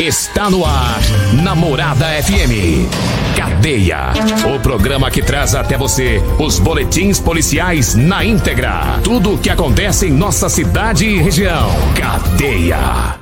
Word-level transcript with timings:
Está 0.00 0.50
no 0.50 0.64
ar, 0.64 1.00
Namorada 1.40 2.06
FM. 2.20 2.90
Cadeia. 3.36 4.12
O 4.52 4.58
programa 4.58 5.08
que 5.08 5.22
traz 5.22 5.54
até 5.54 5.78
você 5.78 6.20
os 6.36 6.58
boletins 6.58 7.20
policiais 7.20 7.94
na 7.94 8.24
íntegra. 8.24 8.98
Tudo 9.04 9.34
o 9.34 9.38
que 9.38 9.48
acontece 9.48 10.06
em 10.06 10.10
nossa 10.10 10.48
cidade 10.48 11.06
e 11.06 11.22
região. 11.22 11.70
Cadeia. 11.94 13.20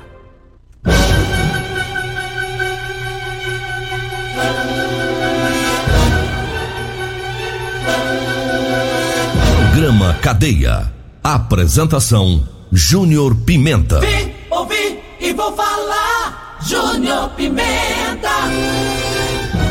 Programa 9.58 10.14
Cadeia. 10.22 10.92
Apresentação: 11.22 12.48
Júnior 12.72 13.34
Pimenta. 13.44 14.00
Vi, 14.00 14.34
ouvi 14.50 14.98
e 15.20 15.34
vou 15.34 15.54
falar. 15.54 16.41
Júnior 16.64 17.30
Pimenta. 17.30 18.30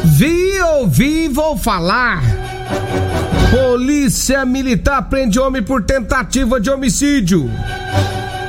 Vi, 0.04 0.60
ouvi, 0.62 1.28
vou 1.28 1.58
falar. 1.58 2.22
Polícia 3.50 4.46
Militar 4.46 5.10
prende 5.10 5.40
homem 5.40 5.64
por 5.64 5.84
tentativa 5.84 6.60
de 6.60 6.70
homicídio. 6.70 7.50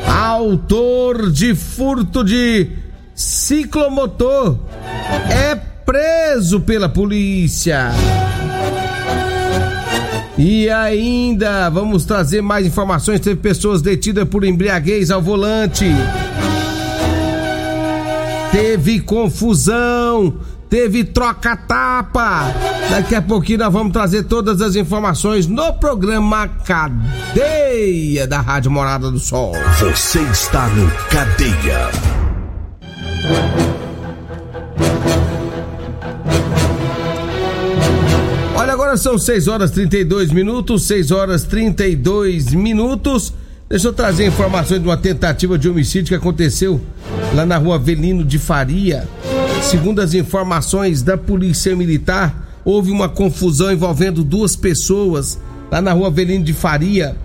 Autor 0.06 1.30
de 1.30 1.54
furto 1.54 2.22
de 2.24 2.70
ciclomotor 3.14 4.58
é 5.30 5.54
preso 5.54 6.60
pela 6.60 6.88
polícia. 6.88 7.90
E 10.36 10.68
ainda 10.70 11.68
vamos 11.68 12.04
trazer 12.04 12.42
mais 12.42 12.66
informações. 12.66 13.20
Teve 13.20 13.36
pessoas 13.36 13.82
detidas 13.82 14.28
por 14.28 14.44
embriaguez 14.44 15.10
ao 15.10 15.22
volante. 15.22 15.86
Teve 18.62 19.00
confusão, 19.00 20.38
teve 20.70 21.02
troca-tapa. 21.02 22.54
Daqui 22.90 23.12
a 23.12 23.20
pouquinho 23.20 23.58
nós 23.58 23.72
vamos 23.72 23.92
trazer 23.92 24.22
todas 24.22 24.62
as 24.62 24.76
informações 24.76 25.48
no 25.48 25.72
programa 25.72 26.46
Cadeia 26.46 28.24
da 28.24 28.40
Rádio 28.40 28.70
Morada 28.70 29.10
do 29.10 29.18
Sol. 29.18 29.52
Você 29.80 30.20
está 30.20 30.68
no 30.68 30.88
Cadeia. 31.10 31.90
Olha, 38.54 38.72
agora 38.72 38.96
são 38.96 39.18
6 39.18 39.48
horas 39.48 39.72
32 39.72 40.30
minutos, 40.30 40.84
6 40.84 41.10
horas 41.10 41.42
32 41.42 42.54
minutos. 42.54 43.34
Deixa 43.72 43.88
eu 43.88 43.92
trazer 43.94 44.26
informações 44.26 44.82
de 44.82 44.86
uma 44.86 44.98
tentativa 44.98 45.58
de 45.58 45.66
homicídio 45.66 46.08
que 46.08 46.14
aconteceu 46.14 46.78
lá 47.34 47.46
na 47.46 47.56
rua 47.56 47.76
Avelino 47.76 48.22
de 48.22 48.38
Faria. 48.38 49.08
Segundo 49.62 50.02
as 50.02 50.12
informações 50.12 51.00
da 51.00 51.16
Polícia 51.16 51.74
Militar, 51.74 52.50
houve 52.66 52.90
uma 52.90 53.08
confusão 53.08 53.72
envolvendo 53.72 54.22
duas 54.22 54.54
pessoas 54.54 55.40
lá 55.70 55.80
na 55.80 55.90
rua 55.94 56.08
Avelino 56.08 56.44
de 56.44 56.52
Faria. 56.52 57.16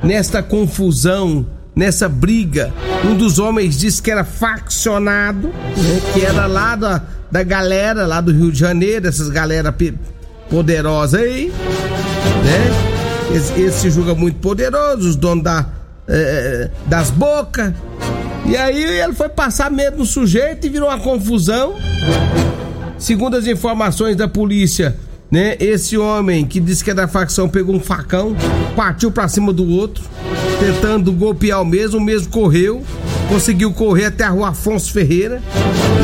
Nesta 0.00 0.40
confusão, 0.40 1.44
nessa 1.74 2.08
briga, 2.08 2.72
um 3.04 3.16
dos 3.16 3.40
homens 3.40 3.76
disse 3.76 4.00
que 4.00 4.12
era 4.12 4.22
faccionado, 4.22 5.48
né, 5.48 6.00
que 6.14 6.24
era 6.24 6.46
lá 6.46 6.76
da, 6.76 7.02
da 7.28 7.42
galera 7.42 8.06
lá 8.06 8.20
do 8.20 8.30
Rio 8.30 8.52
de 8.52 8.58
Janeiro, 8.60 9.08
essas 9.08 9.30
galera 9.30 9.74
poderosa 10.48 11.18
aí, 11.18 11.52
né? 12.44 13.36
Esse, 13.36 13.60
esse 13.60 13.80
se 13.80 13.90
julga 13.90 14.14
muito 14.14 14.38
poderoso, 14.38 15.06
os 15.06 15.14
donos 15.14 15.44
da, 15.44 15.66
eh, 16.08 16.70
das 16.86 17.10
bocas. 17.10 17.72
E 18.46 18.56
aí 18.56 18.82
ele 18.82 19.12
foi 19.12 19.28
passar 19.28 19.70
medo 19.70 19.98
no 19.98 20.06
sujeito 20.06 20.66
e 20.66 20.70
virou 20.70 20.88
uma 20.88 20.98
confusão. 20.98 21.74
Segundo 22.98 23.36
as 23.36 23.46
informações 23.46 24.16
da 24.16 24.26
polícia, 24.26 24.96
né? 25.30 25.56
Esse 25.60 25.96
homem 25.96 26.44
que 26.46 26.58
disse 26.58 26.82
que 26.82 26.90
é 26.90 26.94
da 26.94 27.06
facção 27.06 27.48
pegou 27.48 27.74
um 27.74 27.80
facão, 27.80 28.34
partiu 28.74 29.12
pra 29.12 29.28
cima 29.28 29.52
do 29.52 29.68
outro, 29.68 30.02
tentando 30.58 31.12
golpear 31.12 31.60
o 31.60 31.64
mesmo, 31.64 31.98
o 31.98 32.00
mesmo 32.00 32.30
correu, 32.30 32.82
conseguiu 33.28 33.72
correr 33.72 34.06
até 34.06 34.24
a 34.24 34.30
rua 34.30 34.48
Afonso 34.48 34.92
Ferreira. 34.92 35.42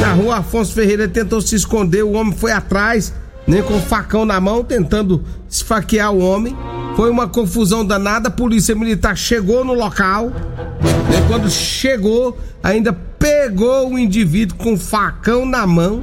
Na 0.00 0.12
rua 0.12 0.36
Afonso 0.36 0.74
Ferreira 0.74 1.08
tentou 1.08 1.40
se 1.40 1.56
esconder, 1.56 2.04
o 2.04 2.12
homem 2.12 2.34
foi 2.34 2.52
atrás, 2.52 3.12
né, 3.46 3.62
com 3.62 3.76
o 3.76 3.80
facão 3.80 4.24
na 4.24 4.40
mão, 4.40 4.64
tentando 4.64 5.22
esfaquear 5.48 6.12
o 6.12 6.18
homem. 6.18 6.56
Foi 6.96 7.10
uma 7.10 7.28
confusão 7.28 7.84
danada, 7.84 8.28
a 8.28 8.30
polícia 8.30 8.74
militar 8.74 9.16
chegou 9.16 9.64
no 9.64 9.74
local. 9.74 10.30
né, 10.30 11.24
quando 11.28 11.50
chegou, 11.50 12.38
ainda 12.62 12.92
pegou 12.92 13.92
o 13.92 13.98
indivíduo 13.98 14.56
com 14.56 14.74
o 14.74 14.78
facão 14.78 15.46
na 15.46 15.66
mão, 15.66 16.02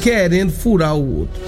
querendo 0.00 0.52
furar 0.52 0.94
o 0.94 1.20
outro. 1.20 1.40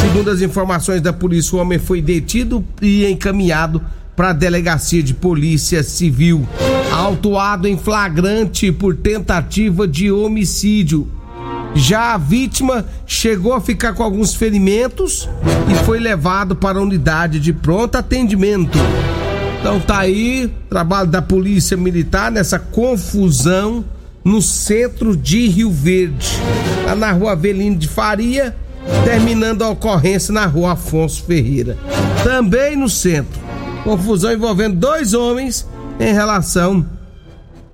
Segundo 0.00 0.30
as 0.30 0.40
informações 0.40 1.00
da 1.00 1.12
polícia, 1.12 1.56
o 1.56 1.60
homem 1.60 1.78
foi 1.78 2.00
detido 2.00 2.64
e 2.80 3.06
encaminhado 3.06 3.82
para 4.16 4.30
a 4.30 4.32
delegacia 4.32 5.02
de 5.02 5.12
polícia 5.12 5.82
civil, 5.82 6.48
autuado 6.90 7.68
em 7.68 7.76
flagrante 7.76 8.72
por 8.72 8.96
tentativa 8.96 9.86
de 9.86 10.10
homicídio. 10.10 11.06
Já 11.76 12.14
a 12.14 12.18
vítima 12.18 12.86
chegou 13.06 13.52
a 13.52 13.60
ficar 13.60 13.92
com 13.92 14.02
alguns 14.02 14.34
ferimentos 14.34 15.28
e 15.70 15.74
foi 15.84 16.00
levado 16.00 16.56
para 16.56 16.78
a 16.78 16.82
unidade 16.82 17.38
de 17.38 17.52
pronto 17.52 17.96
atendimento. 17.96 18.78
Então 19.60 19.78
tá 19.78 19.98
aí, 19.98 20.50
trabalho 20.70 21.08
da 21.08 21.20
Polícia 21.20 21.76
Militar 21.76 22.32
nessa 22.32 22.58
confusão 22.58 23.84
no 24.24 24.40
centro 24.40 25.16
de 25.16 25.48
Rio 25.48 25.70
Verde, 25.70 26.28
lá 26.84 26.94
na 26.94 27.12
rua 27.12 27.32
Avelino 27.32 27.76
de 27.76 27.86
Faria, 27.86 28.56
terminando 29.04 29.62
a 29.62 29.68
ocorrência 29.68 30.32
na 30.32 30.46
rua 30.46 30.72
Afonso 30.72 31.22
Ferreira. 31.24 31.76
Também 32.24 32.74
no 32.74 32.88
centro, 32.88 33.38
confusão 33.84 34.32
envolvendo 34.32 34.76
dois 34.76 35.14
homens 35.14 35.68
em 36.00 36.12
relação 36.12 36.86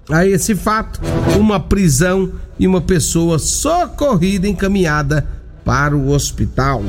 a 0.09 0.27
esse 0.27 0.55
fato, 0.55 1.01
uma 1.39 1.61
prisão 1.61 2.33
e 2.59 2.67
uma 2.67 2.81
pessoa 2.81 3.39
socorrida 3.39 4.49
encaminhada 4.49 5.27
para 5.65 5.97
o 5.97 6.11
hospital. 6.11 6.83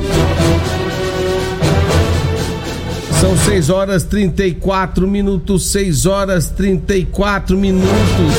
São 3.21 3.38
6 3.38 3.69
horas 3.69 4.04
34 4.04 5.07
minutos, 5.07 5.71
6 5.71 6.06
horas 6.06 6.50
34 6.50 7.57
minutos. 7.57 8.36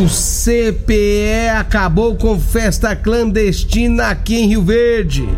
O 0.00 0.08
CPE 0.08 1.48
acabou 1.56 2.14
com 2.14 2.38
festa 2.38 2.94
clandestina 2.94 4.08
aqui 4.08 4.36
em 4.36 4.48
Rio 4.48 4.62
Verde. 4.62 5.28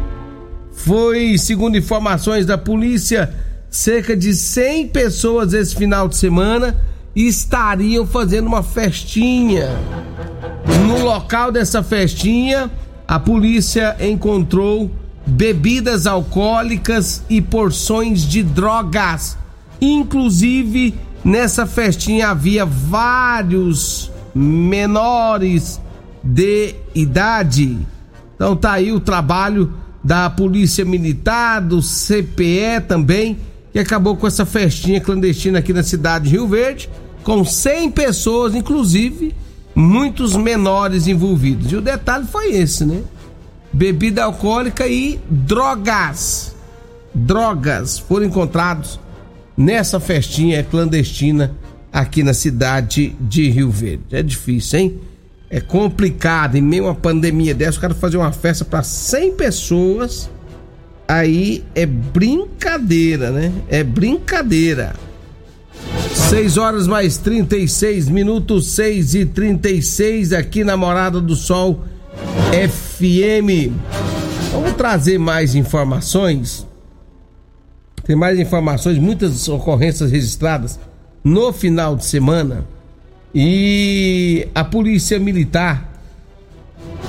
Foi, 0.72 1.38
segundo 1.38 1.78
informações 1.78 2.44
da 2.44 2.58
polícia, 2.58 3.32
cerca 3.70 4.16
de 4.16 4.34
100 4.34 4.88
pessoas 4.88 5.54
esse 5.54 5.74
final 5.74 6.08
de 6.08 6.16
semana 6.16 6.89
estariam 7.14 8.06
fazendo 8.06 8.46
uma 8.46 8.62
festinha. 8.62 9.68
No 10.86 11.04
local 11.04 11.50
dessa 11.50 11.82
festinha, 11.82 12.70
a 13.06 13.18
polícia 13.18 13.96
encontrou 14.00 14.90
bebidas 15.26 16.06
alcoólicas 16.06 17.22
e 17.28 17.40
porções 17.40 18.22
de 18.22 18.42
drogas. 18.42 19.36
Inclusive, 19.80 20.94
nessa 21.24 21.66
festinha 21.66 22.28
havia 22.28 22.64
vários 22.64 24.10
menores 24.34 25.80
de 26.22 26.74
idade. 26.94 27.78
Então 28.34 28.56
tá 28.56 28.72
aí 28.72 28.92
o 28.92 29.00
trabalho 29.00 29.72
da 30.02 30.30
Polícia 30.30 30.84
Militar, 30.84 31.60
do 31.60 31.80
CPE 31.82 32.80
também, 32.88 33.38
que 33.72 33.78
acabou 33.78 34.16
com 34.16 34.26
essa 34.26 34.44
festinha 34.44 35.00
clandestina 35.00 35.58
aqui 35.60 35.72
na 35.72 35.82
cidade 35.82 36.24
de 36.24 36.30
Rio 36.30 36.48
Verde, 36.48 36.88
com 37.22 37.44
100 37.44 37.90
pessoas, 37.90 38.54
inclusive 38.54 39.34
muitos 39.74 40.36
menores 40.36 41.06
envolvidos. 41.06 41.70
E 41.70 41.76
o 41.76 41.80
detalhe 41.80 42.26
foi 42.26 42.54
esse, 42.54 42.84
né? 42.84 43.02
Bebida 43.72 44.24
alcoólica 44.24 44.86
e 44.86 45.20
drogas. 45.28 46.54
Drogas 47.14 47.98
foram 47.98 48.26
encontrados 48.26 48.98
nessa 49.56 50.00
festinha 50.00 50.64
clandestina 50.64 51.54
aqui 51.92 52.22
na 52.22 52.34
cidade 52.34 53.14
de 53.20 53.48
Rio 53.50 53.70
Verde. 53.70 54.04
É 54.10 54.22
difícil, 54.22 54.78
hein? 54.78 55.00
É 55.48 55.60
complicado 55.60 56.56
em 56.56 56.62
meio 56.62 56.84
a 56.84 56.88
uma 56.88 56.94
pandemia 56.94 57.54
dessa, 57.54 57.78
o 57.78 57.80
cara 57.80 57.94
fazer 57.94 58.16
uma 58.16 58.32
festa 58.32 58.64
para 58.64 58.82
100 58.82 59.34
pessoas, 59.34 60.30
aí 61.10 61.64
é 61.74 61.84
brincadeira, 61.84 63.32
né? 63.32 63.52
É 63.68 63.82
brincadeira. 63.82 64.94
6 66.14 66.56
horas 66.56 66.86
mais 66.86 67.16
36 67.16 68.08
minutos, 68.08 68.70
6 68.72 69.14
e 69.16 69.26
36 69.26 70.32
aqui 70.32 70.62
na 70.62 70.76
Morada 70.76 71.20
do 71.20 71.34
Sol 71.34 71.84
FM. 72.52 73.72
Vamos 74.52 74.74
trazer 74.74 75.18
mais 75.18 75.56
informações. 75.56 76.64
Tem 78.04 78.14
mais 78.14 78.38
informações, 78.38 78.96
muitas 78.96 79.48
ocorrências 79.48 80.12
registradas 80.12 80.78
no 81.24 81.52
final 81.52 81.96
de 81.96 82.04
semana. 82.04 82.64
E 83.34 84.46
a 84.54 84.62
Polícia 84.62 85.18
Militar 85.18 85.92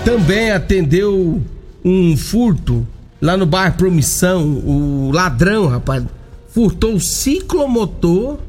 também 0.04 0.50
atendeu 0.50 1.40
um 1.86 2.18
furto 2.18 2.88
lá 3.22 3.38
no 3.38 3.46
bairro 3.46 3.76
Promissão. 3.76 4.44
O 4.66 5.12
ladrão, 5.14 5.68
rapaz, 5.68 6.04
furtou 6.50 6.96
o 6.96 7.00
ciclomotor 7.00 8.40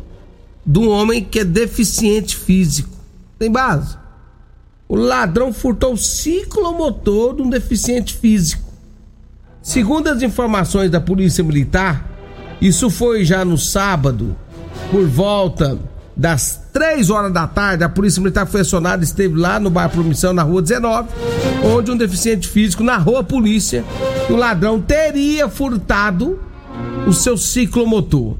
de 0.64 0.78
um 0.78 0.88
homem 0.88 1.22
que 1.22 1.40
é 1.40 1.44
deficiente 1.44 2.36
físico. 2.36 2.96
Tem 3.38 3.50
base? 3.50 3.96
O 4.88 4.96
ladrão 4.96 5.52
furtou 5.52 5.92
o 5.92 5.98
ciclomotor 5.98 7.36
de 7.36 7.42
um 7.42 7.50
deficiente 7.50 8.14
físico. 8.14 8.62
Segundo 9.62 10.08
as 10.08 10.22
informações 10.22 10.90
da 10.90 11.00
Polícia 11.00 11.44
Militar, 11.44 12.08
isso 12.60 12.90
foi 12.90 13.24
já 13.24 13.44
no 13.44 13.56
sábado, 13.56 14.36
por 14.90 15.06
volta 15.06 15.78
das 16.16 16.60
3 16.72 17.10
horas 17.10 17.32
da 17.32 17.46
tarde, 17.46 17.84
a 17.84 17.88
Polícia 17.88 18.20
Militar 18.20 18.46
foi 18.46 18.60
acionada, 18.60 19.02
esteve 19.02 19.38
lá 19.38 19.58
no 19.58 19.70
bairro 19.70 19.92
Promissão, 19.92 20.32
na 20.32 20.42
rua 20.42 20.60
19, 20.60 21.08
onde 21.64 21.90
um 21.90 21.96
deficiente 21.96 22.48
físico 22.48 22.82
narrou 22.82 23.16
a 23.16 23.24
polícia 23.24 23.84
que 24.26 24.32
o 24.32 24.36
ladrão 24.36 24.80
teria 24.80 25.48
furtado 25.48 26.38
o 27.06 27.12
seu 27.12 27.36
ciclomotor. 27.36 28.36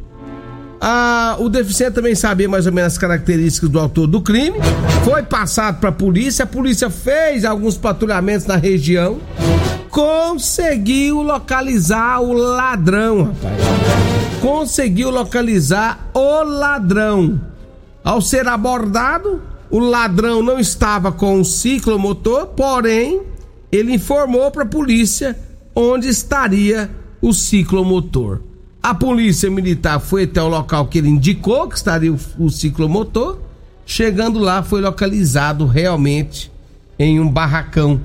Ah, 0.84 1.36
o 1.38 1.48
deficiente 1.48 1.92
também 1.92 2.14
sabia 2.14 2.48
mais 2.48 2.66
ou 2.66 2.72
menos 2.72 2.94
as 2.94 2.98
características 2.98 3.68
do 3.68 3.78
autor 3.78 4.08
do 4.08 4.20
crime. 4.20 4.58
Foi 5.04 5.22
passado 5.22 5.78
para 5.78 5.90
a 5.90 5.92
polícia. 5.92 6.42
A 6.42 6.46
polícia 6.46 6.90
fez 6.90 7.44
alguns 7.44 7.76
patrulhamentos 7.76 8.48
na 8.48 8.56
região. 8.56 9.20
Conseguiu 9.88 11.22
localizar 11.22 12.20
o 12.20 12.32
ladrão, 12.32 13.26
rapaz. 13.26 13.54
Conseguiu 14.40 15.08
localizar 15.08 16.10
o 16.12 16.42
ladrão. 16.42 17.51
Ao 18.04 18.20
ser 18.20 18.48
abordado, 18.48 19.42
o 19.70 19.78
ladrão 19.78 20.42
não 20.42 20.58
estava 20.58 21.12
com 21.12 21.40
o 21.40 21.44
ciclomotor, 21.44 22.48
porém, 22.48 23.22
ele 23.70 23.94
informou 23.94 24.50
para 24.50 24.64
a 24.64 24.66
polícia 24.66 25.38
onde 25.74 26.08
estaria 26.08 26.90
o 27.20 27.32
ciclomotor. 27.32 28.40
A 28.82 28.94
polícia 28.94 29.48
militar 29.48 30.00
foi 30.00 30.24
até 30.24 30.42
o 30.42 30.48
local 30.48 30.88
que 30.88 30.98
ele 30.98 31.08
indicou 31.08 31.68
que 31.68 31.76
estaria 31.76 32.12
o, 32.12 32.18
o 32.38 32.50
ciclomotor. 32.50 33.38
Chegando 33.86 34.40
lá, 34.40 34.62
foi 34.62 34.80
localizado 34.80 35.66
realmente 35.66 36.50
em 36.98 37.20
um 37.20 37.28
barracão 37.28 38.00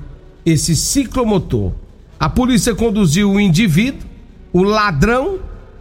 esse 0.46 0.76
ciclomotor. 0.76 1.72
A 2.18 2.28
polícia 2.28 2.74
conduziu 2.74 3.30
o 3.30 3.40
indivíduo, 3.40 4.08
o 4.52 4.62
ladrão, 4.62 5.40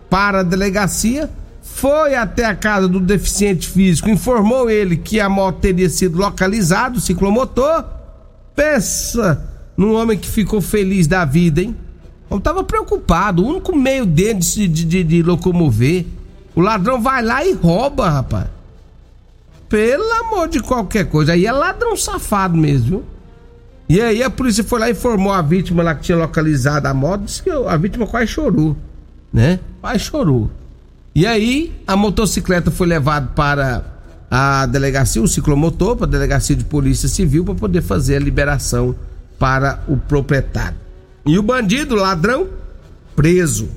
para 0.10 0.40
a 0.40 0.44
delegacia, 0.44 1.30
foi 1.78 2.16
até 2.16 2.44
a 2.44 2.56
casa 2.56 2.88
do 2.88 3.00
deficiente 3.00 3.70
físico, 3.70 4.10
informou 4.10 4.68
ele 4.68 4.98
que 4.98 5.20
a 5.20 5.30
moto 5.30 5.60
teria 5.60 5.88
sido 5.88 6.18
localizada, 6.18 6.98
o 6.98 7.00
ciclomotor. 7.00 7.86
Pensa 8.56 9.48
num 9.78 9.94
homem 9.94 10.18
que 10.18 10.28
ficou 10.28 10.60
feliz 10.60 11.06
da 11.06 11.24
vida, 11.24 11.62
hein? 11.62 11.76
Eu 12.32 12.40
tava 12.40 12.64
preocupado, 12.64 13.44
o 13.44 13.48
único 13.48 13.78
meio 13.78 14.08
dele 14.08 14.40
de, 14.40 14.68
de, 14.68 15.04
de, 15.04 15.22
locomover. 15.22 16.08
O 16.56 16.62
ladrão 16.62 17.00
vai 17.00 17.22
lá 17.22 17.46
e 17.46 17.54
rouba, 17.54 18.10
rapaz. 18.10 18.48
Pelo 19.70 20.12
amor 20.26 20.48
de 20.48 20.60
qualquer 20.62 21.06
coisa. 21.06 21.34
Aí 21.34 21.46
é 21.46 21.52
ladrão 21.52 21.96
safado 21.96 22.58
mesmo, 22.58 22.88
viu? 22.88 23.04
E 23.88 24.02
aí 24.02 24.24
a 24.24 24.32
polícia 24.32 24.64
foi 24.64 24.80
lá 24.80 24.90
e 24.90 24.94
informou 24.94 25.32
a 25.32 25.44
vítima 25.44 25.84
lá 25.84 25.94
que 25.94 26.02
tinha 26.02 26.18
localizado 26.18 26.88
a 26.88 26.94
moto. 26.94 27.26
Disse 27.26 27.44
que 27.44 27.52
a 27.52 27.78
vítima 27.78 28.08
quase 28.08 28.26
chorou, 28.26 28.76
né? 29.32 29.60
Quase 29.80 30.00
chorou. 30.00 30.50
E 31.18 31.26
aí 31.26 31.74
a 31.88 31.96
motocicleta 31.96 32.70
foi 32.70 32.86
levada 32.86 33.32
para 33.36 33.84
a 34.30 34.68
delegacia, 34.68 35.20
o 35.20 35.28
ciclomotor, 35.28 35.96
para 35.96 36.06
a 36.06 36.10
delegacia 36.10 36.56
de 36.56 36.64
polícia 36.64 37.10
civil 37.10 37.44
para 37.44 37.56
poder 37.56 37.82
fazer 37.82 38.18
a 38.18 38.20
liberação 38.20 38.96
para 39.40 39.84
o 39.88 39.98
proprietário. 39.98 40.78
E 41.26 41.40
o 41.40 41.42
bandido, 41.42 41.96
ladrão, 41.96 42.46
preso. 43.16 43.68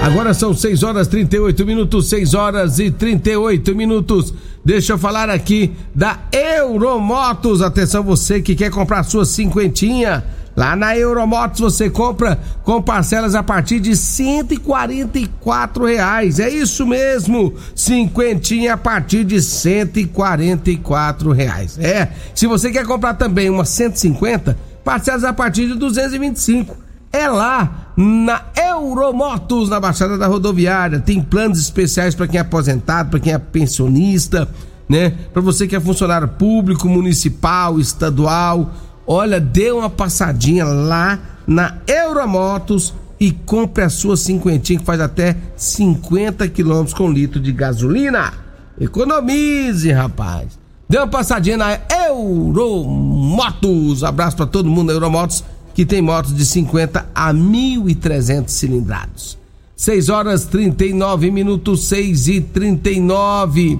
Agora 0.00 0.32
são 0.32 0.54
6 0.54 0.84
horas 0.84 1.08
38 1.08 1.66
minutos, 1.66 2.08
6 2.08 2.34
horas 2.34 2.78
e 2.78 2.88
38 2.92 3.74
minutos. 3.74 4.32
Deixa 4.64 4.92
eu 4.92 4.98
falar 4.98 5.28
aqui 5.28 5.72
da 5.92 6.20
Euromotos. 6.30 7.62
Atenção, 7.62 8.04
você 8.04 8.40
que 8.40 8.54
quer 8.54 8.70
comprar 8.70 9.02
sua 9.02 9.24
cinquentinha 9.24 10.22
Lá 10.56 10.74
na 10.74 10.96
Euromotos 10.96 11.60
você 11.60 11.90
compra 11.90 12.40
com 12.64 12.80
parcelas 12.80 13.34
a 13.34 13.42
partir 13.42 13.78
de 13.78 13.94
144 13.94 15.84
reais. 15.84 16.40
É 16.40 16.48
isso 16.48 16.86
mesmo, 16.86 17.52
cinquentinha 17.74 18.72
a 18.72 18.78
partir 18.78 19.22
de 19.22 19.42
144 19.42 21.30
reais. 21.30 21.78
É, 21.78 22.08
se 22.34 22.46
você 22.46 22.70
quer 22.70 22.86
comprar 22.86 23.12
também 23.14 23.50
uma 23.50 23.66
150, 23.66 24.56
parcelas 24.82 25.24
a 25.24 25.32
partir 25.34 25.66
de 25.68 25.74
225. 25.74 26.74
É 27.12 27.28
lá 27.28 27.92
na 27.94 28.42
Euromotos, 28.56 29.68
na 29.68 29.78
Baixada 29.78 30.16
da 30.16 30.26
Rodoviária. 30.26 31.00
Tem 31.00 31.22
planos 31.22 31.58
especiais 31.60 32.14
para 32.14 32.26
quem 32.26 32.38
é 32.38 32.40
aposentado, 32.40 33.10
para 33.10 33.20
quem 33.20 33.34
é 33.34 33.38
pensionista, 33.38 34.48
né? 34.88 35.12
Para 35.32 35.42
você 35.42 35.66
que 35.66 35.76
é 35.76 35.80
funcionário 35.80 36.28
público, 36.28 36.88
municipal, 36.88 37.78
estadual 37.78 38.72
Olha, 39.06 39.40
dê 39.40 39.70
uma 39.70 39.88
passadinha 39.88 40.64
lá 40.64 41.18
na 41.46 41.76
Euromotos 41.86 42.92
e 43.20 43.30
compre 43.30 43.84
a 43.84 43.88
sua 43.88 44.16
cinquentinha 44.16 44.78
que 44.78 44.84
faz 44.84 45.00
até 45.00 45.36
50 45.56 46.48
quilômetros 46.48 46.92
com 46.92 47.10
litro 47.10 47.38
de 47.40 47.52
gasolina. 47.52 48.32
Economize, 48.80 49.90
rapaz. 49.92 50.58
Dê 50.88 50.98
uma 50.98 51.06
passadinha 51.06 51.56
na 51.56 51.78
Euromotos. 52.08 54.02
Abraço 54.04 54.36
para 54.36 54.46
todo 54.46 54.68
mundo 54.68 54.88
da 54.88 54.94
Euromotos 54.94 55.44
que 55.74 55.84
tem 55.84 56.00
motos 56.00 56.34
de 56.34 56.44
50 56.44 57.06
a 57.14 57.34
1.300 57.34 58.48
cilindrados. 58.48 59.38
6 59.76 60.08
horas 60.08 60.46
39 60.46 61.30
minutos, 61.30 61.88
6 61.88 62.28
e 62.28 62.40
39. 62.40 63.78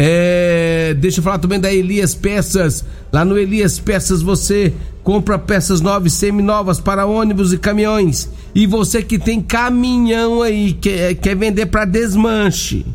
É, 0.00 0.94
deixa 0.94 1.18
eu 1.18 1.24
falar 1.24 1.40
também 1.40 1.58
da 1.58 1.74
Elias 1.74 2.14
Peças. 2.14 2.84
Lá 3.12 3.24
no 3.24 3.36
Elias 3.36 3.80
Peças 3.80 4.22
você 4.22 4.72
compra 5.02 5.36
peças 5.36 5.80
novas, 5.80 6.12
semi-novas 6.12 6.78
para 6.78 7.04
ônibus 7.04 7.52
e 7.52 7.58
caminhões. 7.58 8.28
E 8.54 8.64
você 8.64 9.02
que 9.02 9.18
tem 9.18 9.42
caminhão 9.42 10.40
aí, 10.40 10.72
quer, 10.74 11.16
quer 11.16 11.34
vender 11.34 11.66
para 11.66 11.84
desmanche 11.84 12.86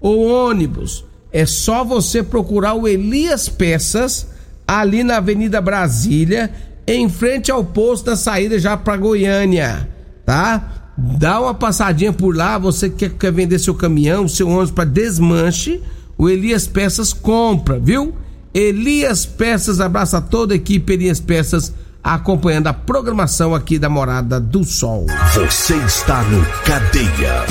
ou 0.00 0.26
ônibus, 0.26 1.04
é 1.30 1.46
só 1.46 1.84
você 1.84 2.24
procurar 2.24 2.74
o 2.74 2.88
Elias 2.88 3.48
Peças 3.48 4.26
ali 4.66 5.04
na 5.04 5.18
Avenida 5.18 5.60
Brasília, 5.60 6.52
em 6.88 7.08
frente 7.08 7.52
ao 7.52 7.64
posto 7.64 8.06
da 8.06 8.16
saída 8.16 8.58
já 8.58 8.76
para 8.76 8.96
Goiânia, 8.96 9.88
tá? 10.26 10.90
Dá 10.98 11.40
uma 11.40 11.54
passadinha 11.54 12.12
por 12.12 12.34
lá, 12.34 12.58
você 12.58 12.90
que 12.90 13.08
quer, 13.08 13.10
quer 13.10 13.32
vender 13.32 13.60
seu 13.60 13.76
caminhão, 13.76 14.26
seu 14.26 14.48
ônibus 14.48 14.72
para 14.72 14.84
desmanche 14.84 15.80
o 16.22 16.30
Elias 16.30 16.68
Peças 16.68 17.12
compra, 17.12 17.80
viu? 17.80 18.14
Elias 18.54 19.26
Peças 19.26 19.80
abraça 19.80 20.20
toda 20.20 20.54
a 20.54 20.56
equipe 20.56 20.92
Elias 20.92 21.18
Peças 21.18 21.74
acompanhando 22.00 22.68
a 22.68 22.72
programação 22.72 23.56
aqui 23.56 23.76
da 23.76 23.88
Morada 23.88 24.38
do 24.38 24.62
Sol. 24.62 25.06
Você 25.34 25.74
está 25.78 26.22
no 26.22 26.46
Cadeia. 26.62 27.44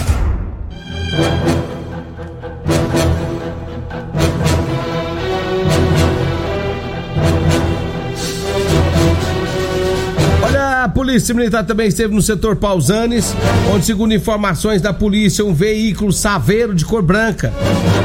Polícia 11.12 11.36
Militar 11.36 11.66
também 11.66 11.90
esteve 11.90 12.16
no 12.16 12.22
setor 12.22 12.56
Pausanes, 12.56 13.36
onde, 13.70 13.86
segundo 13.86 14.14
informações 14.14 14.82
da 14.82 14.94
polícia, 14.94 15.44
um 15.44 15.54
veículo 15.54 16.14
saveiro 16.14 16.74
de 16.74 16.86
cor 16.86 17.02
branca 17.02 17.52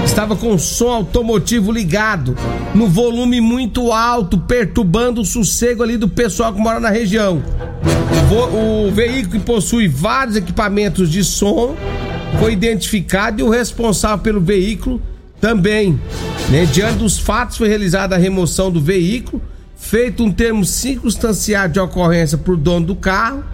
estava 0.04 0.34
com 0.34 0.58
som 0.58 0.88
automotivo 0.88 1.70
ligado, 1.70 2.36
no 2.74 2.88
volume 2.88 3.40
muito 3.40 3.92
alto, 3.92 4.36
perturbando 4.36 5.20
o 5.20 5.24
sossego 5.24 5.84
ali 5.84 5.96
do 5.96 6.08
pessoal 6.08 6.52
que 6.52 6.58
mora 6.58 6.80
na 6.80 6.90
região. 6.90 7.40
O, 8.28 8.88
o 8.88 8.90
veículo 8.90 9.40
possui 9.40 9.86
vários 9.86 10.34
equipamentos 10.34 11.08
de 11.08 11.22
som 11.22 11.76
foi 12.40 12.54
identificado 12.54 13.38
e 13.40 13.44
o 13.44 13.48
responsável 13.48 14.18
pelo 14.18 14.40
veículo 14.40 15.00
também. 15.40 15.96
Né? 16.50 16.64
Diante 16.64 16.98
dos 16.98 17.20
fatos, 17.20 17.56
foi 17.56 17.68
realizada 17.68 18.16
a 18.16 18.18
remoção 18.18 18.68
do 18.68 18.80
veículo 18.80 19.40
feito 19.76 20.24
um 20.24 20.32
termo 20.32 20.64
circunstanciado 20.64 21.74
de 21.74 21.80
ocorrência 21.80 22.36
por 22.36 22.56
dono 22.56 22.86
do 22.86 22.96
carro, 22.96 23.44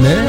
né? 0.00 0.26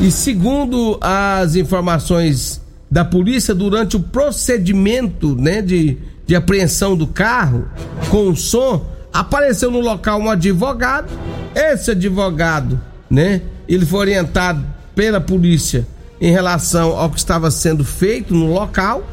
E 0.00 0.10
segundo 0.10 0.98
as 1.00 1.56
informações 1.56 2.60
da 2.90 3.04
polícia, 3.04 3.54
durante 3.54 3.96
o 3.96 4.00
procedimento, 4.00 5.34
né, 5.34 5.60
de, 5.60 5.98
de 6.26 6.36
apreensão 6.36 6.96
do 6.96 7.06
carro 7.06 7.66
com 8.08 8.28
o 8.28 8.36
som, 8.36 8.86
apareceu 9.12 9.70
no 9.70 9.80
local 9.80 10.20
um 10.20 10.30
advogado. 10.30 11.12
Esse 11.54 11.90
advogado, 11.90 12.80
né, 13.10 13.42
ele 13.68 13.84
foi 13.84 14.00
orientado 14.00 14.64
pela 14.94 15.20
polícia 15.20 15.86
em 16.20 16.30
relação 16.30 16.96
ao 16.96 17.10
que 17.10 17.18
estava 17.18 17.50
sendo 17.50 17.84
feito 17.84 18.32
no 18.32 18.52
local, 18.52 19.04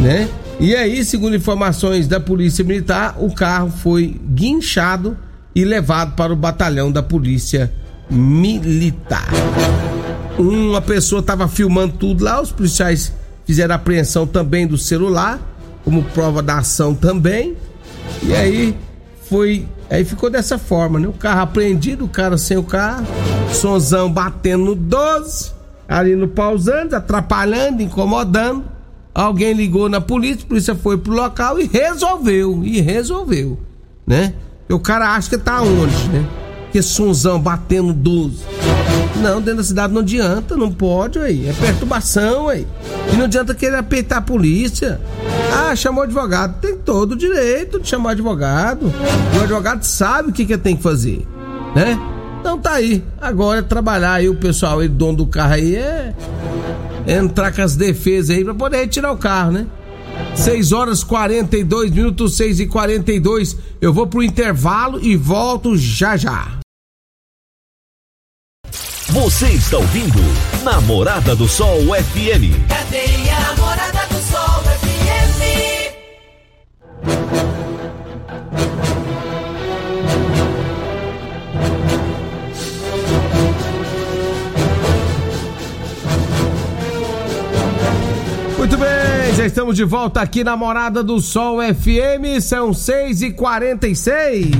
né? 0.00 0.28
E 0.62 0.76
aí, 0.76 1.04
segundo 1.04 1.34
informações 1.34 2.06
da 2.06 2.20
Polícia 2.20 2.64
Militar, 2.64 3.16
o 3.18 3.34
carro 3.34 3.68
foi 3.68 4.20
guinchado 4.28 5.18
e 5.52 5.64
levado 5.64 6.14
para 6.14 6.32
o 6.32 6.36
batalhão 6.36 6.92
da 6.92 7.02
Polícia 7.02 7.72
Militar. 8.08 9.28
Uma 10.38 10.80
pessoa 10.80 11.18
estava 11.18 11.48
filmando 11.48 11.94
tudo 11.94 12.22
lá, 12.22 12.40
os 12.40 12.52
policiais 12.52 13.12
fizeram 13.44 13.74
apreensão 13.74 14.24
também 14.24 14.64
do 14.64 14.78
celular, 14.78 15.40
como 15.84 16.04
prova 16.04 16.40
da 16.40 16.58
ação 16.58 16.94
também. 16.94 17.56
E 18.22 18.32
aí 18.32 18.78
foi, 19.28 19.66
aí 19.90 20.04
ficou 20.04 20.30
dessa 20.30 20.58
forma, 20.58 21.00
né? 21.00 21.08
O 21.08 21.12
carro 21.12 21.40
apreendido, 21.40 22.04
o 22.04 22.08
cara 22.08 22.38
sem 22.38 22.56
o 22.56 22.62
carro, 22.62 23.04
sonzão 23.52 24.12
batendo 24.12 24.64
no 24.66 24.74
12, 24.76 25.50
ali 25.88 26.14
no 26.14 26.28
pausando, 26.28 26.94
atrapalhando, 26.94 27.82
incomodando. 27.82 28.71
Alguém 29.14 29.52
ligou 29.52 29.88
na 29.88 30.00
polícia, 30.00 30.44
a 30.44 30.48
polícia 30.48 30.74
foi 30.74 30.96
pro 30.96 31.12
local 31.12 31.60
e 31.60 31.66
resolveu, 31.66 32.62
e 32.64 32.80
resolveu, 32.80 33.58
né? 34.06 34.32
O 34.70 34.78
cara 34.78 35.14
acha 35.14 35.28
que 35.28 35.36
tá 35.36 35.60
onde, 35.60 36.08
né? 36.08 36.26
Que 36.72 36.80
sonzão 36.80 37.38
batendo 37.38 37.92
12. 37.92 38.42
Não, 39.20 39.40
dentro 39.42 39.58
da 39.58 39.64
cidade 39.64 39.92
não 39.92 40.00
adianta, 40.00 40.56
não 40.56 40.72
pode 40.72 41.18
aí. 41.18 41.46
É 41.46 41.52
perturbação 41.52 42.48
aí. 42.48 42.66
E 43.12 43.16
não 43.16 43.26
adianta 43.26 43.54
querer 43.54 43.76
apertar 43.76 44.16
a 44.16 44.22
polícia. 44.22 44.98
Ah, 45.52 45.76
chamou 45.76 46.02
advogado. 46.02 46.58
Tem 46.60 46.76
todo 46.78 47.12
o 47.12 47.16
direito 47.16 47.78
de 47.78 47.88
chamar 47.88 48.12
advogado. 48.12 48.90
O 49.38 49.42
advogado 49.42 49.84
sabe 49.84 50.30
o 50.30 50.32
que, 50.32 50.46
que 50.46 50.56
tem 50.56 50.74
que 50.74 50.82
fazer, 50.82 51.26
né? 51.76 51.98
Então 52.40 52.58
tá 52.58 52.72
aí. 52.72 53.04
Agora 53.20 53.62
trabalhar 53.62 54.14
aí 54.14 54.28
o 54.30 54.34
pessoal 54.34 54.78
aí, 54.80 54.88
dono 54.88 55.18
do 55.18 55.26
carro 55.26 55.52
aí 55.52 55.76
é 55.76 56.14
entrar 57.06 57.52
com 57.52 57.62
as 57.62 57.76
defesas 57.76 58.36
aí 58.36 58.44
pra 58.44 58.54
poder 58.54 58.78
retirar 58.78 59.12
o 59.12 59.18
carro, 59.18 59.52
né? 59.52 59.66
6 60.34 60.72
horas 60.72 61.04
42 61.04 61.90
minutos, 61.90 62.36
6 62.36 62.60
e 62.60 62.66
42 62.66 63.56
Eu 63.80 63.92
vou 63.92 64.06
pro 64.06 64.22
intervalo 64.22 65.00
e 65.02 65.16
volto 65.16 65.76
já 65.76 66.16
já. 66.16 66.58
Você 69.08 69.48
está 69.48 69.76
ouvindo 69.76 70.20
Namorada 70.62 71.36
do 71.36 71.46
Sol 71.46 71.80
FM. 71.80 72.66
Cadeia 72.66 73.40
Namorada 73.40 73.92
do 73.92 74.01
bem, 89.32 89.36
já 89.36 89.46
estamos 89.46 89.76
de 89.76 89.84
volta 89.84 90.20
aqui 90.20 90.44
na 90.44 90.56
Morada 90.56 91.02
do 91.02 91.20
Sol 91.20 91.58
FM, 91.62 92.40
são 92.40 92.72
6 92.72 93.22
e 93.22 93.30
46 93.32 94.50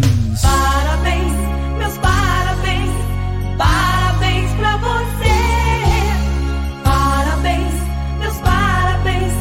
Parabéns, 0.43 1.33
meus 1.79 1.99
parabéns, 1.99 2.91
parabéns 3.59 4.51
pra 4.53 4.77
você. 4.79 5.33
Parabéns, 6.85 7.73
meus 8.19 8.37
parabéns, 8.39 9.33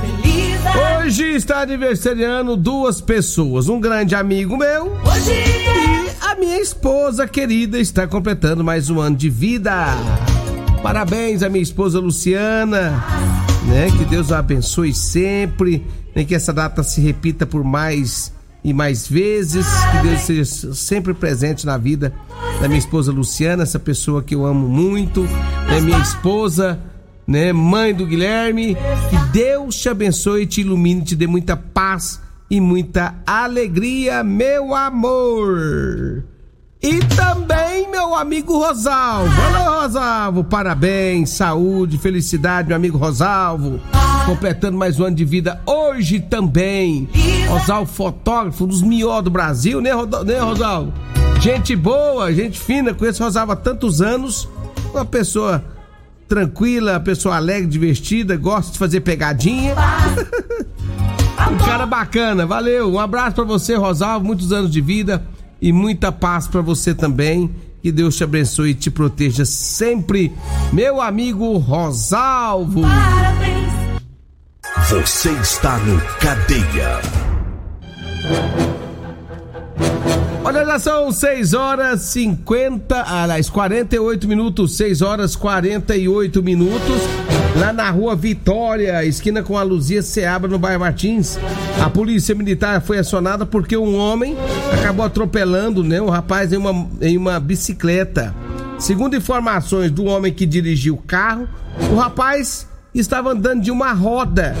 feliz 0.00 0.66
ano. 0.66 1.04
Hoje 1.06 1.24
está 1.34 1.60
aniversariando 1.60 2.56
duas 2.56 3.00
pessoas, 3.00 3.68
um 3.68 3.80
grande 3.80 4.14
amigo 4.14 4.56
meu 4.56 4.92
Hoje 5.04 5.30
é 5.30 6.06
e 6.06 6.10
a 6.20 6.34
minha 6.34 6.60
esposa 6.60 7.26
querida 7.28 7.78
está 7.78 8.06
completando 8.06 8.64
mais 8.64 8.90
um 8.90 9.00
ano 9.00 9.16
de 9.16 9.30
vida. 9.30 9.86
Parabéns 10.82 11.42
à 11.42 11.48
minha 11.48 11.62
esposa 11.62 12.00
Luciana, 12.00 13.04
né? 13.70 13.88
Que 13.96 14.04
Deus 14.04 14.32
a 14.32 14.40
abençoe 14.40 14.92
sempre, 14.92 15.86
né? 16.14 16.24
que 16.24 16.34
essa 16.34 16.52
data 16.52 16.82
se 16.82 17.00
repita 17.00 17.46
por 17.46 17.62
mais 17.62 18.32
e 18.62 18.74
mais 18.74 19.08
vezes, 19.08 19.66
que 19.90 20.08
Deus 20.08 20.20
seja 20.20 20.74
sempre 20.74 21.14
presente 21.14 21.64
na 21.64 21.78
vida 21.78 22.12
da 22.60 22.68
minha 22.68 22.78
esposa 22.78 23.10
Luciana, 23.10 23.62
essa 23.62 23.78
pessoa 23.78 24.22
que 24.22 24.34
eu 24.34 24.44
amo 24.44 24.68
muito, 24.68 25.22
né? 25.22 25.80
Minha 25.80 26.00
esposa, 26.00 26.78
né? 27.26 27.54
Mãe 27.54 27.94
do 27.94 28.04
Guilherme, 28.04 28.76
que 29.08 29.16
Deus 29.32 29.76
te 29.76 29.88
abençoe, 29.88 30.46
te 30.46 30.60
ilumine, 30.60 31.02
te 31.02 31.16
dê 31.16 31.26
muita 31.26 31.56
paz 31.56 32.20
e 32.50 32.60
muita 32.60 33.14
alegria, 33.24 34.22
meu 34.22 34.74
amor. 34.74 36.24
E 36.82 36.98
também 37.14 37.90
meu 37.90 38.14
amigo 38.14 38.56
Rosalvo. 38.56 39.30
Alô, 39.42 39.82
Rosalvo, 39.82 40.42
parabéns, 40.42 41.28
saúde, 41.28 41.98
felicidade, 41.98 42.68
meu 42.68 42.76
amigo 42.76 42.96
Rosalvo. 42.96 43.78
Completando 44.24 44.78
mais 44.78 44.98
um 44.98 45.04
ano 45.04 45.16
de 45.16 45.24
vida 45.26 45.60
hoje 45.66 46.20
também. 46.20 47.06
Rosalvo, 47.48 47.92
fotógrafo, 47.92 48.64
um 48.64 48.66
dos 48.66 48.80
melhores 48.80 49.24
do 49.24 49.30
Brasil, 49.30 49.78
né, 49.82 49.90
né, 50.24 50.38
Rosalvo? 50.38 50.90
Gente 51.38 51.76
boa, 51.76 52.32
gente 52.32 52.58
fina, 52.58 52.94
conheço 52.94 53.22
Rosalvo 53.22 53.52
há 53.52 53.56
tantos 53.56 54.00
anos. 54.00 54.48
Uma 54.94 55.04
pessoa 55.04 55.62
tranquila, 56.26 56.92
uma 56.92 57.00
pessoa 57.00 57.36
alegre, 57.36 57.68
divertida, 57.68 58.38
gosta 58.38 58.72
de 58.72 58.78
fazer 58.78 59.00
pegadinha. 59.00 59.74
Um 61.50 61.56
cara 61.56 61.86
bacana, 61.86 62.46
valeu. 62.46 62.92
Um 62.92 63.00
abraço 63.00 63.34
pra 63.34 63.44
você, 63.44 63.74
Rosalvo. 63.74 64.26
Muitos 64.26 64.52
anos 64.52 64.70
de 64.70 64.80
vida 64.80 65.22
e 65.60 65.72
muita 65.72 66.10
paz 66.10 66.46
pra 66.46 66.60
você 66.60 66.94
também. 66.94 67.50
Que 67.82 67.90
Deus 67.90 68.16
te 68.16 68.24
abençoe 68.24 68.70
e 68.70 68.74
te 68.74 68.90
proteja 68.90 69.44
sempre, 69.44 70.32
meu 70.72 71.00
amigo 71.00 71.56
Rosalvo. 71.56 72.82
parabéns. 72.82 73.70
Você 74.88 75.30
está 75.30 75.78
no 75.78 76.00
Cadeia. 76.18 77.00
Olha, 80.44 80.64
já 80.64 80.78
são 80.78 81.12
6 81.12 81.54
horas 81.54 82.00
50, 82.02 83.04
aliás, 83.06 83.48
48 83.48 84.26
minutos, 84.26 84.76
6 84.76 85.02
horas 85.02 85.36
48 85.36 86.42
minutos. 86.42 87.19
Lá 87.60 87.74
na 87.74 87.90
rua 87.90 88.16
Vitória, 88.16 89.04
esquina 89.04 89.42
com 89.42 89.54
a 89.54 89.62
Luzia 89.62 90.00
Seabra, 90.00 90.50
no 90.50 90.58
bairro 90.58 90.80
Martins. 90.80 91.38
A 91.78 91.90
polícia 91.90 92.34
militar 92.34 92.80
foi 92.80 92.98
acionada 92.98 93.44
porque 93.44 93.76
um 93.76 93.98
homem 93.98 94.34
acabou 94.72 95.04
atropelando 95.04 95.84
né, 95.84 96.00
um 96.00 96.08
rapaz 96.08 96.54
em 96.54 96.56
uma, 96.56 96.88
em 97.02 97.18
uma 97.18 97.38
bicicleta. 97.38 98.34
Segundo 98.78 99.14
informações 99.14 99.90
do 99.90 100.06
homem 100.06 100.32
que 100.32 100.46
dirigiu 100.46 100.94
o 100.94 101.02
carro, 101.02 101.46
o 101.92 101.96
rapaz 101.96 102.66
estava 102.94 103.32
andando 103.32 103.60
de 103.60 103.70
uma 103.70 103.92
roda 103.92 104.56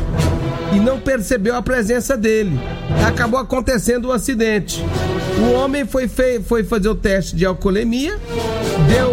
e 0.70 0.78
não 0.78 1.00
percebeu 1.00 1.56
a 1.56 1.62
presença 1.62 2.18
dele. 2.18 2.60
Acabou 3.08 3.40
acontecendo 3.40 4.08
um 4.08 4.12
acidente. 4.12 4.84
O 5.38 5.54
homem 5.54 5.86
foi, 5.86 6.06
foi 6.06 6.64
fazer 6.64 6.90
o 6.90 6.94
teste 6.94 7.34
de 7.34 7.46
alcoolemia, 7.46 8.18
deu 8.86 9.09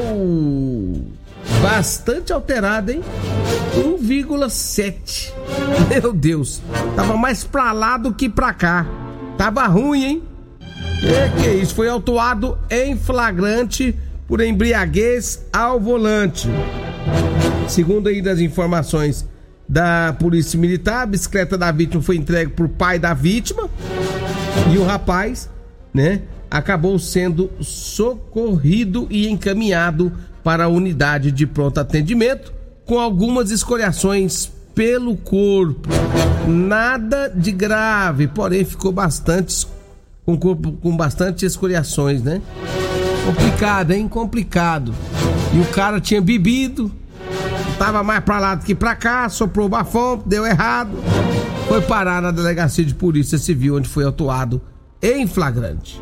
bastante 1.68 2.32
alterado, 2.32 2.92
hein? 2.92 3.02
1,7. 3.76 5.34
Meu 5.90 6.14
Deus, 6.14 6.62
tava 6.96 7.18
mais 7.18 7.44
pra 7.44 7.74
lá 7.74 7.98
do 7.98 8.14
que 8.14 8.30
pra 8.30 8.54
cá. 8.54 8.86
Tava 9.38 9.68
ruim, 9.68 10.04
hein? 10.06 10.24
É 11.04 11.30
que 11.30 11.50
isso, 11.62 11.76
foi 11.76 11.90
autuado 11.90 12.58
em 12.70 12.96
flagrante 12.96 13.94
por 14.26 14.40
embriaguez 14.40 15.46
ao 15.52 15.78
volante. 15.78 16.48
Segundo 17.68 18.08
aí 18.08 18.22
das 18.22 18.40
informações 18.40 19.28
da 19.68 20.16
Polícia 20.18 20.58
Militar, 20.58 21.04
a 21.04 21.06
bicicleta 21.06 21.58
da 21.58 21.70
vítima 21.70 22.02
foi 22.02 22.16
entregue 22.16 22.52
por 22.52 22.70
pai 22.70 22.98
da 22.98 23.14
vítima 23.14 23.70
e 24.74 24.78
o 24.78 24.86
rapaz, 24.86 25.50
né, 25.94 26.22
acabou 26.50 26.98
sendo 26.98 27.52
socorrido 27.60 29.06
e 29.10 29.28
encaminhado 29.28 30.14
para 30.48 30.64
a 30.64 30.70
unidade 30.70 31.30
de 31.30 31.46
pronto 31.46 31.78
atendimento 31.78 32.54
com 32.86 32.98
algumas 32.98 33.52
escoriações 33.52 34.50
pelo 34.74 35.18
corpo. 35.18 35.90
Nada 36.48 37.30
de 37.36 37.52
grave, 37.52 38.30
porém 38.30 38.64
ficou 38.64 38.94
bastante 38.94 39.68
com 40.26 40.38
corpo 40.38 40.72
com 40.72 40.96
bastante 40.96 41.46
escoriações, 41.46 42.24
né? 42.24 42.42
Complicado, 43.26 43.92
hein? 43.92 44.08
Complicado. 44.08 44.96
E 45.54 45.60
o 45.60 45.66
cara 45.66 46.00
tinha 46.00 46.22
bebido, 46.22 46.90
tava 47.78 48.02
mais 48.02 48.24
pra 48.24 48.40
lá 48.40 48.56
do 48.56 48.64
que 48.64 48.74
pra 48.74 48.96
cá, 48.96 49.28
soprou 49.28 49.66
o 49.66 49.70
bafão, 49.70 50.24
deu 50.26 50.46
errado. 50.46 50.98
Foi 51.68 51.82
parar 51.82 52.22
na 52.22 52.32
delegacia 52.32 52.86
de 52.86 52.96
polícia 52.96 53.38
civil, 53.38 53.76
onde 53.76 53.90
foi 53.90 54.06
autuado 54.06 54.62
em 55.02 55.28
flagrante. 55.28 56.02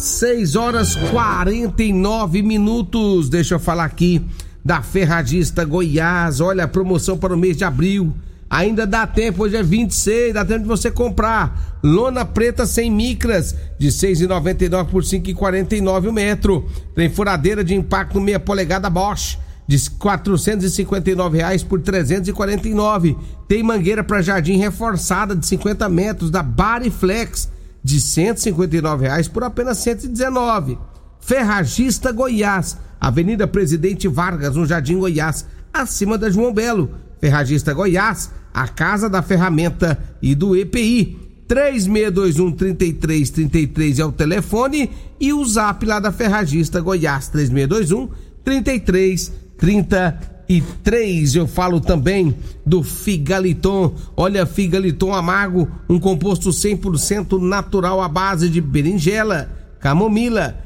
6 0.00 0.56
horas 0.56 0.96
49 0.96 2.42
minutos. 2.42 3.28
Deixa 3.28 3.56
eu 3.56 3.60
falar 3.60 3.84
aqui 3.84 4.24
da 4.64 4.80
Ferragista 4.80 5.62
Goiás. 5.62 6.40
Olha 6.40 6.64
a 6.64 6.68
promoção 6.68 7.18
para 7.18 7.34
o 7.34 7.36
mês 7.36 7.54
de 7.54 7.64
abril. 7.64 8.14
Ainda 8.48 8.86
dá 8.86 9.06
tempo, 9.06 9.44
hoje 9.44 9.56
é 9.56 9.62
26, 9.62 10.32
dá 10.32 10.42
tempo 10.42 10.62
de 10.62 10.68
você 10.68 10.90
comprar. 10.90 11.78
Lona 11.82 12.24
preta 12.24 12.64
sem 12.64 12.90
micras, 12.90 13.54
de 13.78 13.88
6,99 13.88 14.86
por 14.86 15.02
5,49 15.02 16.08
o 16.08 16.12
metro. 16.12 16.66
Tem 16.94 17.10
furadeira 17.10 17.62
de 17.62 17.74
impacto 17.74 18.18
meia 18.18 18.40
polegada 18.40 18.88
Bosch, 18.88 19.38
de 19.68 19.90
459 19.90 21.36
reais 21.36 21.62
por 21.62 21.78
349. 21.78 23.18
Tem 23.46 23.62
mangueira 23.62 24.02
para 24.02 24.22
jardim 24.22 24.56
reforçada 24.56 25.36
de 25.36 25.46
50 25.46 25.86
metros 25.90 26.30
da 26.30 26.42
Bariflex, 26.42 27.50
de 27.82 28.00
159 28.00 29.06
reais 29.06 29.28
por 29.28 29.44
apenas 29.44 29.78
119. 29.78 30.78
Ferragista 31.20 32.12
Goiás, 32.12 32.76
Avenida 33.00 33.46
Presidente 33.46 34.08
Vargas, 34.08 34.56
no 34.56 34.66
Jardim 34.66 34.98
Goiás, 34.98 35.46
acima 35.72 36.16
da 36.18 36.30
João 36.30 36.52
Belo. 36.52 36.90
Ferragista 37.20 37.74
Goiás, 37.74 38.30
a 38.52 38.66
Casa 38.66 39.08
da 39.08 39.22
Ferramenta 39.22 39.98
e 40.20 40.34
do 40.34 40.56
EPI. 40.56 41.28
3621 41.46 42.52
3333 42.52 43.98
é 43.98 44.04
o 44.04 44.12
telefone 44.12 44.88
e 45.18 45.32
o 45.32 45.44
zap 45.44 45.84
lá 45.84 45.98
da 45.98 46.12
Ferragista 46.12 46.80
Goiás 46.80 47.26
3621 47.28 48.08
3333. 48.44 50.39
Eu 51.34 51.46
falo 51.46 51.80
também 51.80 52.34
do 52.66 52.82
Figaliton. 52.82 53.94
Olha, 54.16 54.44
Figaliton 54.46 55.14
Amargo, 55.14 55.68
um 55.88 55.98
composto 55.98 56.50
100% 56.50 57.40
natural 57.40 58.00
à 58.00 58.08
base 58.08 58.48
de 58.48 58.60
berinjela, 58.60 59.50
camomila, 59.78 60.56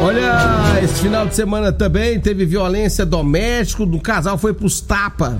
Olha, 0.00 0.82
esse 0.82 1.02
final 1.02 1.26
de 1.26 1.34
semana 1.34 1.70
também 1.70 2.18
teve 2.18 2.46
violência 2.46 3.04
doméstica, 3.06 3.82
o 3.82 4.00
casal 4.00 4.38
foi 4.38 4.54
pros 4.54 4.80
tapa 4.80 5.38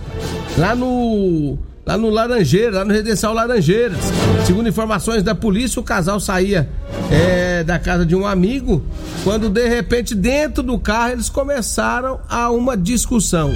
lá 0.59 0.77
no 0.77 1.59
lá 1.91 1.99
no 1.99 2.09
Laranjeira, 2.09 2.79
lá 2.79 2.85
no 2.85 2.93
Residencial 2.93 3.35
Laranjeiras. 3.35 3.99
Segundo 4.47 4.69
informações 4.69 5.25
da 5.25 5.35
polícia, 5.35 5.81
o 5.81 5.83
casal 5.83 6.21
saía 6.21 6.69
é, 7.11 7.65
da 7.65 7.81
casa 7.81 8.07
de 8.07 8.15
um 8.15 8.25
amigo, 8.25 8.85
quando 9.25 9.49
de 9.49 9.67
repente 9.69 10.15
dentro 10.15 10.63
do 10.63 10.79
carro 10.79 11.15
eles 11.15 11.29
começaram 11.29 12.21
a 12.29 12.49
uma 12.51 12.77
discussão. 12.77 13.51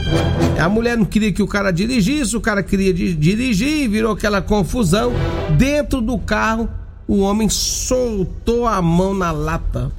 A 0.61 0.69
mulher 0.69 0.99
não 0.99 1.05
queria 1.05 1.33
que 1.33 1.45
o 1.45 1.47
cara 1.47 1.71
dirigisse, 1.71 2.37
o 2.37 2.41
cara 2.41 2.61
queria 2.61 2.93
dirigir, 2.93 3.89
virou 3.89 4.13
aquela 4.13 4.43
confusão. 4.43 5.13
Dentro 5.57 6.01
do 6.01 6.19
carro, 6.19 6.69
o 7.07 7.21
homem 7.21 7.49
soltou 7.49 8.67
a 8.67 8.81
mão 8.81 9.15
na 9.15 9.31
lata, 9.31 9.93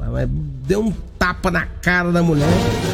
deu 0.65 0.81
um 0.81 0.93
tapa 1.19 1.49
na 1.49 1.65
cara 1.65 2.11
da 2.11 2.21
mulher. 2.21 2.47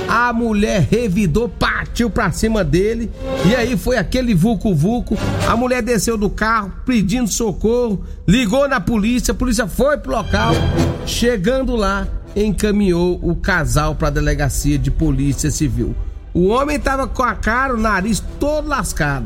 A 0.08 0.32
mulher 0.34 0.88
revidou, 0.90 1.50
partiu 1.50 2.10
pra 2.10 2.32
cima 2.32 2.64
dele. 2.64 3.10
E 3.46 3.56
aí 3.56 3.78
foi 3.78 3.98
aquele 3.98 4.34
vucu-vucu. 4.34 5.18
A 5.48 5.56
mulher 5.56 5.82
desceu 5.82 6.18
do 6.18 6.30
carro 6.30 6.72
pedindo 6.86 7.30
socorro, 7.30 8.04
ligou 8.28 8.68
na 8.68 8.80
polícia, 8.80 9.32
a 9.32 9.36
polícia 9.36 9.68
foi 9.68 9.98
pro 9.98 10.12
local. 10.12 10.54
Chegando 11.06 11.76
lá, 11.76 12.08
encaminhou 12.36 13.20
o 13.22 13.36
casal 13.36 13.96
pra 13.96 14.10
delegacia 14.10 14.78
de 14.78 14.92
polícia 14.92 15.50
civil. 15.50 15.96
O 16.34 16.48
homem 16.48 16.80
tava 16.80 17.08
com 17.08 17.24
a 17.24 17.36
cara, 17.36 17.74
o 17.74 17.78
nariz 17.78 18.24
todo 18.40 18.68
lascado, 18.68 19.26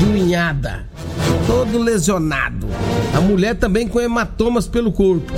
de 0.00 0.04
unhada, 0.06 0.84
todo 1.46 1.78
lesionado. 1.78 2.66
A 3.14 3.20
mulher 3.20 3.56
também 3.56 3.88
com 3.88 4.00
hematomas 4.00 4.66
pelo 4.66 4.92
corpo. 4.92 5.32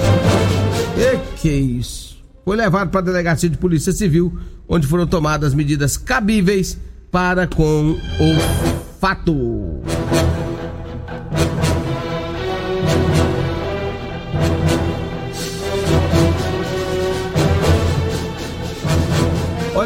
E 0.96 1.16
que 1.36 1.50
isso? 1.50 2.18
Foi 2.44 2.56
levado 2.56 2.90
para 2.90 3.00
a 3.00 3.04
delegacia 3.04 3.48
de 3.48 3.58
polícia 3.58 3.92
civil, 3.92 4.38
onde 4.68 4.86
foram 4.86 5.06
tomadas 5.06 5.54
medidas 5.54 5.96
cabíveis 5.96 6.78
para 7.10 7.46
com 7.46 7.92
o 7.92 8.98
fato. 9.00 9.34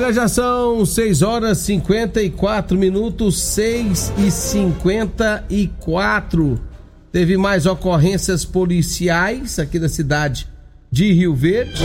Olha, 0.03 0.12
já 0.12 0.27
são 0.27 0.85
6 0.85 1.23
horas 1.23 1.59
54 1.59 2.77
minutos, 2.77 3.41
6 3.41 4.12
e 4.19 4.33
54. 4.33 6.61
Teve 7.12 7.37
mais 7.37 7.67
ocorrências 7.67 8.45
policiais 8.45 9.61
aqui 9.61 9.79
da 9.79 9.88
cidade 9.88 10.49
de 10.91 11.12
Rio 11.12 11.37
Verde. 11.37 11.85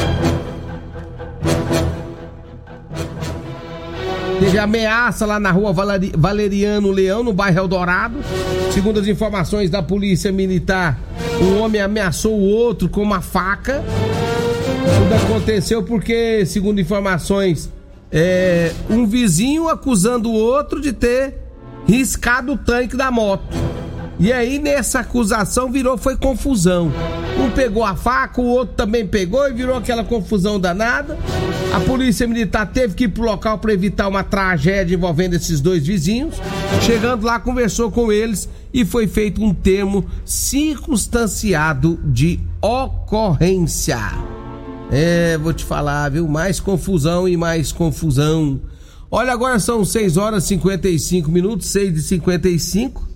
Teve 4.39 4.57
ameaça 4.57 5.27
lá 5.27 5.39
na 5.39 5.51
rua 5.51 5.71
Valeriano 6.17 6.89
Leão, 6.89 7.21
no 7.21 7.33
bairro 7.33 7.59
Eldorado. 7.59 8.17
Segundo 8.71 8.99
as 8.99 9.05
informações 9.05 9.69
da 9.69 9.83
polícia 9.83 10.31
militar, 10.31 10.99
um 11.39 11.61
homem 11.61 11.81
ameaçou 11.81 12.33
o 12.33 12.49
outro 12.49 12.89
com 12.89 13.03
uma 13.03 13.21
faca. 13.21 13.83
Tudo 14.97 15.13
aconteceu 15.13 15.83
porque, 15.83 16.43
segundo 16.47 16.81
informações, 16.81 17.76
é, 18.11 18.71
um 18.89 19.05
vizinho 19.05 19.67
acusando 19.67 20.29
o 20.29 20.33
outro 20.33 20.81
de 20.81 20.93
ter 20.93 21.35
riscado 21.87 22.53
o 22.53 22.57
tanque 22.57 22.95
da 22.95 23.11
moto. 23.11 23.55
E 24.19 24.33
aí 24.33 24.57
nessa 24.57 25.01
acusação 25.01 25.71
virou 25.71 25.97
foi 25.97 26.17
confusão. 26.17 26.91
Um 27.39 27.51
pegou 27.51 27.83
a 27.85 27.95
faca, 27.95 28.41
o 28.41 28.45
outro 28.45 28.75
também 28.75 29.05
pegou 29.05 29.47
e 29.47 29.53
virou 29.53 29.77
aquela 29.77 30.03
confusão 30.03 30.59
danada. 30.59 31.17
A 31.71 31.79
polícia 31.81 32.27
militar 32.27 32.65
teve 32.65 32.95
que 32.95 33.03
ir 33.03 33.09
pro 33.09 33.23
local 33.23 33.59
para 33.59 33.73
evitar 33.73 34.07
uma 34.07 34.23
tragédia 34.23 34.95
envolvendo 34.95 35.35
esses 35.35 35.61
dois 35.61 35.85
vizinhos. 35.85 36.35
Chegando 36.81 37.25
lá, 37.25 37.39
conversou 37.39 37.91
com 37.91 38.11
eles 38.11 38.49
e 38.73 38.83
foi 38.83 39.05
feito 39.05 39.43
um 39.43 39.53
termo 39.53 40.03
circunstanciado 40.25 41.99
de 42.03 42.39
ocorrência. 42.59 43.99
É, 44.91 45.37
vou 45.37 45.53
te 45.53 45.65
falar, 45.65 46.09
viu? 46.09 46.27
Mais 46.27 46.59
confusão 46.59 47.27
e 47.27 47.35
mais 47.35 47.71
confusão. 47.71 48.61
Olha, 49.09 49.31
agora 49.31 49.59
são 49.59 49.85
6 49.85 50.17
horas 50.17 50.43
e 50.45 50.47
55 50.47 51.29
minutos, 51.29 51.67
6 51.67 51.97
e 51.97 52.01
55 52.01 53.07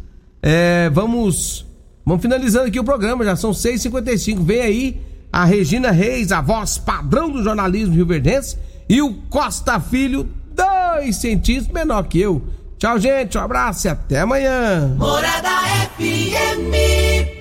é, 0.42 0.90
vamos, 0.90 1.66
vamos 2.04 2.22
finalizando 2.22 2.66
aqui 2.66 2.80
o 2.80 2.84
programa, 2.84 3.24
já 3.24 3.36
são 3.36 3.52
6h55. 3.52 4.44
Vem 4.44 4.62
aí 4.62 5.02
a 5.32 5.46
Regina 5.46 5.92
Reis, 5.92 6.32
a 6.32 6.42
voz 6.42 6.78
padrão 6.78 7.30
do 7.30 7.44
jornalismo 7.44 7.94
rio-verdense, 7.94 8.58
e 8.90 9.02
o 9.02 9.14
Costa 9.30 9.80
Filho, 9.80 10.28
dois 10.54 11.18
centímetros 11.18 11.72
menor 11.72 12.04
que 12.04 12.20
eu. 12.20 12.42
Tchau, 12.78 12.98
gente, 12.98 13.38
um 13.38 13.42
abraço 13.42 13.88
e 13.88 13.90
até 13.90 14.22
amanhã. 14.22 14.96
Morada 14.98 15.50
FM. 15.98 17.41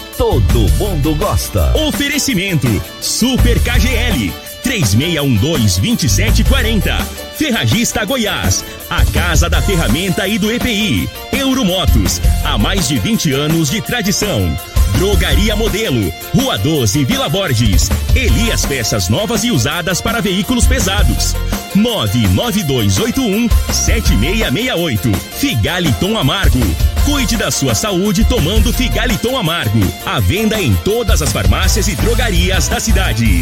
Todo 0.21 0.69
mundo 0.77 1.15
gosta. 1.15 1.75
Oferecimento 1.75 2.67
Super 3.01 3.59
KGL 3.59 4.31
3612-2740. 4.63 7.01
Ferragista 7.35 8.05
Goiás, 8.05 8.63
a 8.87 9.03
casa 9.05 9.49
da 9.49 9.59
ferramenta 9.63 10.27
e 10.27 10.37
do 10.37 10.51
EPI. 10.51 11.09
Euromotos, 11.33 12.21
há 12.45 12.55
mais 12.55 12.87
de 12.87 12.99
20 12.99 13.33
anos 13.33 13.71
de 13.71 13.81
tradição. 13.81 14.55
Drogaria 14.95 15.55
Modelo, 15.55 16.13
Rua 16.35 16.55
12, 16.55 17.03
Vila 17.03 17.27
Borges. 17.27 17.89
Elias 18.13 18.63
Peças 18.63 19.09
Novas 19.09 19.43
e 19.43 19.49
Usadas 19.49 20.01
para 20.01 20.21
Veículos 20.21 20.67
Pesados. 20.67 21.33
99281 21.75 23.49
7668. 23.71 25.11
Figaliton 25.37 26.17
Amargo. 26.17 26.59
Cuide 27.05 27.37
da 27.37 27.49
sua 27.49 27.73
saúde 27.73 28.23
tomando 28.25 28.71
Figaliton 28.71 29.37
Amargo. 29.37 29.79
A 30.05 30.19
venda 30.19 30.61
em 30.61 30.73
todas 30.83 31.21
as 31.21 31.31
farmácias 31.31 31.87
e 31.87 31.95
drogarias 31.95 32.67
da 32.67 32.79
cidade. 32.79 33.41